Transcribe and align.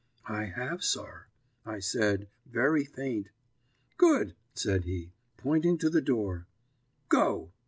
"'I 0.27 0.45
have, 0.55 0.81
sir,' 0.83 1.27
I 1.63 1.77
said, 1.77 2.27
very 2.47 2.85
faint. 2.85 3.29
"'Good,' 3.97 4.33
said 4.55 4.85
he, 4.85 5.11
pointing 5.37 5.77
to 5.77 5.91
the 5.91 6.01
door. 6.01 6.47
'Go.' 7.07 7.51